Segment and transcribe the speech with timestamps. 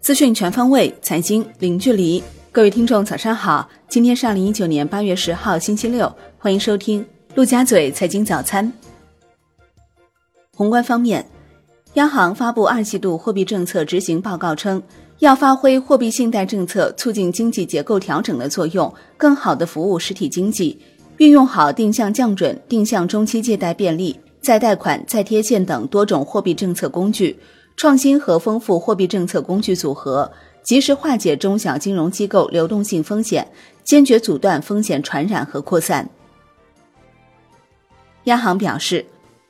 [0.00, 2.22] 资讯全方位，财经零距离。
[2.52, 3.68] 各位听众，早上好！
[3.88, 7.04] 今天是二零一九年八月十号，星期六，欢迎收听
[7.34, 8.72] 陆家嘴财经早餐。
[10.54, 11.26] 宏观方面，
[11.94, 14.82] 央行发布二季度货币政策执行报告称，
[15.18, 20.80] 要发挥货币信贷政策促进经济结构调整的作用，更好的服务实体经济，
[21.18, 27.36] 运用好定向降准、定向中期借贷便利、再贷款、再贴现等多种货币政策工具，
[27.76, 30.30] 创新和丰富货币政策工具组合，
[30.62, 33.44] 及时化解中小金融机构流动性风险，
[33.82, 36.08] 坚决阻断风险传染和扩散。
[38.26, 39.04] 央行表示，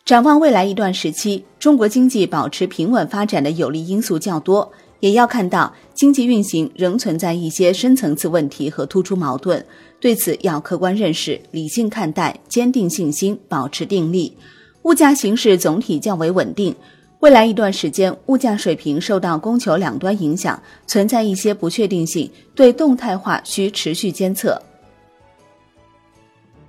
[0.07, 4.73] 展望未来一段时期，中国经济保持平稳发展的有利因素较多。
[5.01, 9.63] 也要看到，经济运行仍存在一些深层次问题和突出矛盾，
[10.01, 14.35] 对此要客观认识、理性看待、坚定信心、保持定力。
[14.87, 16.73] 物价形势总体较为稳定，
[17.19, 24.63] 未来一段时间物价水平受到供求两端影响，存在一些不确定性，对动态化需持续监测。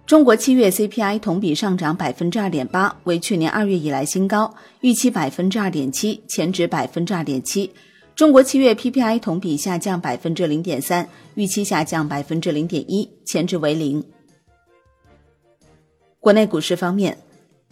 [0.08, 7.72] 中国七月 CPI 同比上涨百分之二点八，为去年二月以来新高，预期百分之二点七，前值百分之二点七。
[8.16, 14.04] 中国七月 PPI 同比下降百分之零点三，预期下降百分之零点一，前值为零。
[16.20, 17.16] 国内股市方面，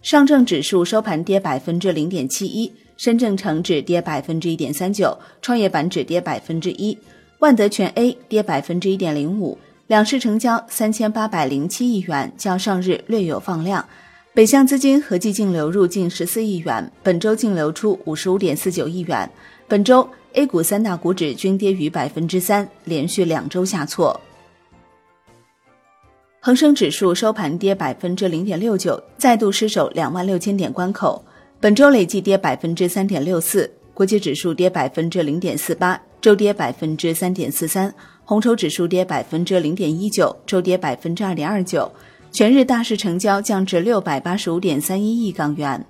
[0.06, 6.96] 上证指数收盘跌百分之零点七一，深证成指跌百分之一点三九，创业板指跌百分之一，
[7.40, 9.58] 万德全 A 跌百分之一点零五。
[9.88, 13.84] 两市成交三千八百零七亿元，较上日略有放量。
[14.32, 19.28] 北向资金合计净流入近十四亿元，本周净流出五十五点四九亿元。
[19.66, 20.08] 本周。
[20.34, 24.20] A 股三大股指均跌逾百分之三，连续两周下挫。
[26.46, 31.20] 恒生指数收盘跌百分之零点六九，再度失守两万六千点关口。
[31.58, 37.92] 本周累计跌百分之三点六四，国际指数跌百分之零点四八，周跌百分之三点四三。
[38.24, 41.90] 红筹指数跌百分之零点一九，周跌百分之二点二九。
[42.30, 45.84] 全日大市成交降至六百八十五点三一亿港元。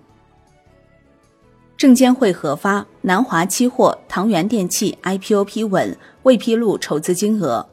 [1.77, 7.69] 证监会核发南华期货、唐元电器 IPO 批文，未披露筹资金额。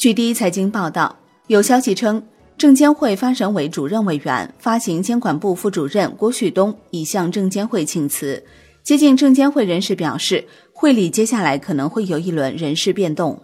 [0.00, 1.14] 据第一财经报道，
[1.48, 2.22] 有消息称，
[2.56, 8.42] 证监会发审委主任委员、发行监管部副主任郭旭东已向证监会请辞。
[8.82, 13.38] 接近证监会人士表示，会里接下来可能会有一轮人事变动。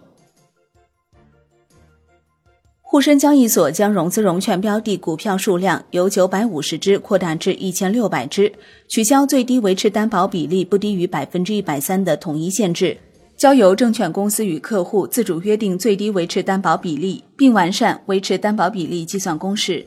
[2.81, 8.51] 沪深交易所将融资融券标的股票数量由九百五十只扩大至一千六百只，
[8.87, 12.97] 取消最低维持担保比例不低于百分之一百三的统一限制，
[13.37, 19.85] 交由证券公司与客户自主约定最低维持担保比例，并完善维持担保比例计算公式。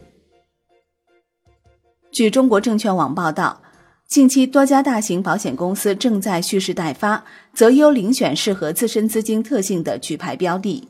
[2.12, 3.60] 据中国证券网报道，
[4.06, 10.86] 近期多家大型保险公司正在蓄势待发，择优遴选适合自身资金特性的举牌标的。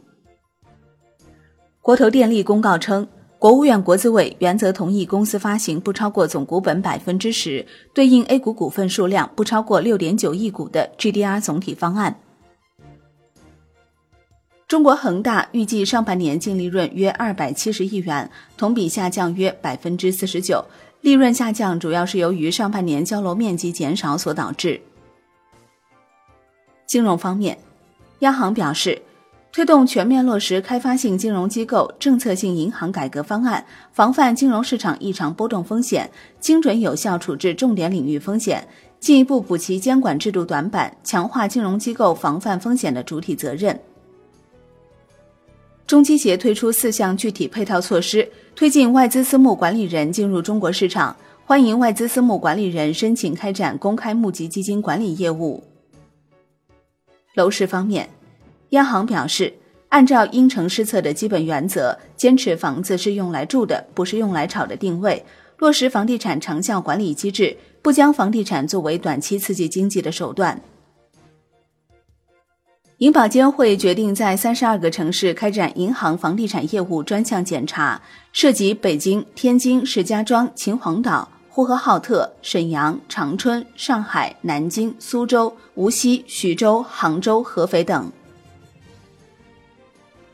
[1.81, 12.21] 国投电力公告称，国务院国资委原则同意公司发行不超过总股本百分之十、对应 A 股股份数量不超过六点九亿股的 GDR 总体方案。
[14.71, 20.65] 中国恒大预计上半年净利润约二百七十亿元，同比下降约百分之四十九。
[21.01, 24.81] 利润下降主要是由于上半年交楼面积减少所导致。
[26.87, 27.59] 金融方面，
[28.21, 29.03] 央行表示。
[29.53, 36.09] 推动全面落实开发性金融机构政策性银行改革方案，防范金融市场异常波动风险，
[36.39, 38.69] 精准有效处置重点领域风险，
[39.01, 43.77] 进一步补齐监管制度短板，强化金融机构防范风险的主体责任。
[45.91, 55.65] 中基协推出四项具体配套措施，推进外资私募管理人进入中国市场，欢迎外资私募管理人申请开展公开募集基金管理业务。
[57.35, 58.09] 楼市方面。
[58.69, 59.53] 央行表示，
[59.89, 65.25] 按照因城施策的基本原则，坚持房子是用来住的，不是用来炒的定位，
[65.59, 70.63] 落实房地产长效管理机制，不将房地产作为短期刺激经济的手段。
[73.01, 77.99] 银保监会决定在三十二个城市开展银行房地产业务专项检查，
[78.31, 88.13] 涉及北京、天津、石家庄、秦皇岛、呼和浩特、沈阳、长春、上海、南京、苏州、无锡、徐州、杭州、合肥等。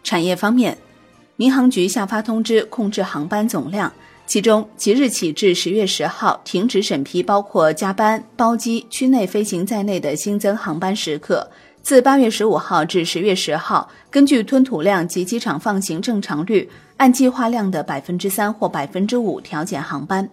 [0.03, 0.77] 产业方面，
[1.37, 3.93] 民航局下发通知控制航班总量，
[4.27, 11.49] 其中即日起至十月十号停止审批包括加班、包机、区内飞行在内的新增航班时刻。
[11.87, 20.29] 自八月十五号至十月十号，根据吞吐量及机场放行正常率，按计划量的百分之三或百分之五调减航班。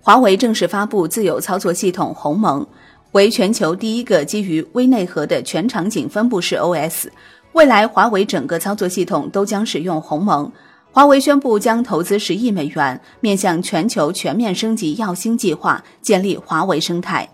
[0.00, 2.64] 华为正式发布自有操作系统鸿蒙，
[3.10, 7.08] 为全球第一个基于微内核的全场景分布式 OS。
[7.54, 10.48] 未来，华为整个操作系统都将使用鸿蒙。
[10.92, 17.28] 华为宣布将投资十亿美元，面向全球全面升级耀星计划，建立华为生态。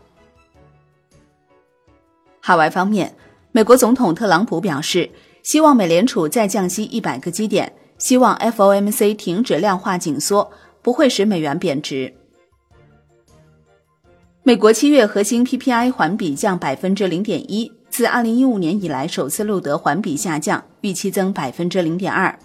[2.47, 3.13] 海外方面，
[3.51, 5.11] 美国总统特朗普表示，
[5.43, 10.49] 希望美联储再降息一百个基点，希望 FOMC 停止量化紧缩，
[10.81, 12.15] 不会使美元贬值。
[14.45, 17.73] 美国七月核心 PPI 环比降百分之零点一。
[17.91, 22.39] 自二零一五年以来首次录得环比下降，预期增百分之零点二。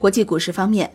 [0.00, 0.92] 国际股市方面，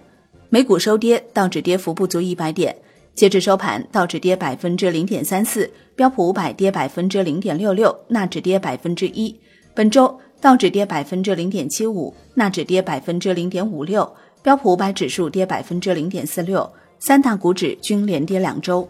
[0.50, 2.76] 美股收跌，道指跌幅不足一百点。
[3.20, 9.38] 截至收盘，道指跌百分之零点三四，标普五百跌百分之零点六六，纳指跌百分之一。
[9.76, 14.10] 本周，道指跌百分之零点七五，纳指跌百分之零点五六，
[14.42, 18.90] 标普五百指数跌百分之零点四六，三大股指均连跌两周。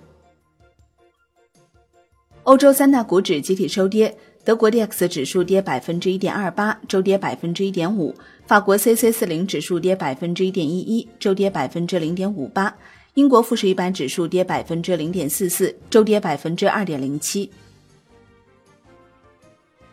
[2.44, 4.16] 欧洲三大股指集体收跌，
[4.46, 8.14] 德国 D X 指数跌百分之一点二八，周跌百分之一点五；
[8.46, 12.76] 法国 C C 四零指数跌百分之一点一一，周跌百分之零点五八；
[13.20, 17.52] 英国富时一百指数跌百分之零点四四，周跌百分之二点零七。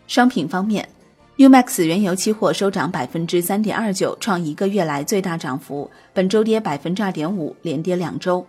[0.06, 0.88] 商品方面
[1.34, 8.46] ，U Max 原油期货收涨百分之三点二九，创一个月来最大涨幅，本周跌百分之二点五，连跌两周。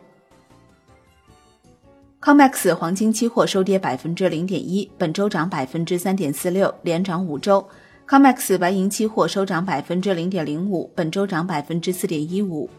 [2.21, 7.67] COMEX 黄金期货收跌百分之零点一，本周涨百分之三点四六，连涨五周。
[8.07, 12.69] COMEX 白银期货收涨百分之零点零五，本周涨百分之四点一五。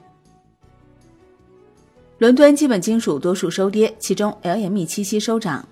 [2.18, 5.66] 伦敦基本金属多数收跌，其中 LME 七锡收涨。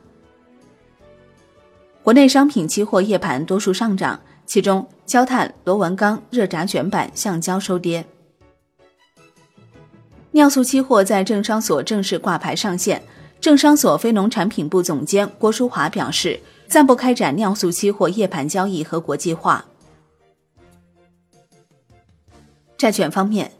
[2.04, 8.06] 国内商品期货夜盘多数上涨，其中焦炭、螺纹钢、热轧卷板、橡胶收跌。
[10.30, 13.02] 尿素期货在政商所正式挂牌上线。
[13.40, 19.64] 政商所非农产品部总监郭淑华表示，暂不开展尿素期货夜盘交易和国际化。
[22.78, 23.52] 债券方面，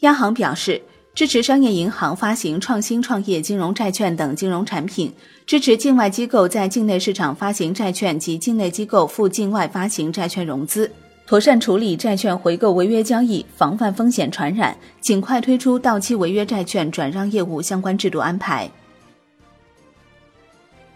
[0.00, 0.80] 央行表示
[1.18, 5.12] 支持商业银行发行创新创业金融债券等金融产品，
[5.46, 10.88] 支持境外机构在境内市场发行债券及境内机构赴境外发行债券融资，
[11.26, 18.70] 妥善处理债券回购违约交易，防范风险传染，尽快推出到期违约债券转让业务相关制度安排。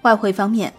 [0.02, 0.72] 外汇方面，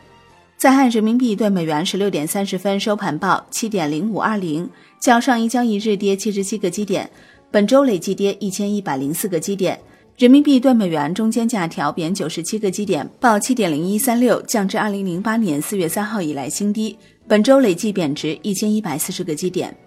[0.56, 4.70] 在岸人民币对美元十六点三十分收盘报七点零五二零，
[5.02, 7.10] 较上一交易日跌七十七个基点，
[7.54, 9.80] 本周累计跌一千一百零四个基点。
[10.18, 16.98] 人民币对美元中间价调贬九十七个基点，报七点零一三六，降至二零零八年四月三号以来新低。
[17.28, 19.78] 本周累计贬值一千一百四十个基点。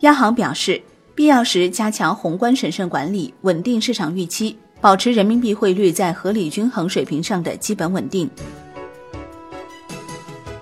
[0.00, 0.82] 央行表示，
[1.14, 4.58] 必要时加强宏观审慎管理，稳定市场预期。
[4.80, 8.28] 保持人民币汇率在合理均衡水平上的基本稳定。